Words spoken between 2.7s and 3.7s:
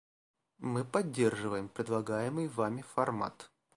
формат.